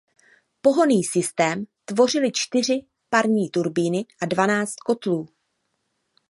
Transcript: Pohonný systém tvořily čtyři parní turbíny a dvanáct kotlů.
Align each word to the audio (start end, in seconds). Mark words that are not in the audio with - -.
Pohonný 0.61 1.03
systém 1.03 1.65
tvořily 1.85 2.31
čtyři 2.33 2.85
parní 3.09 3.49
turbíny 3.49 4.05
a 4.21 4.25
dvanáct 4.25 4.75
kotlů. 4.75 5.27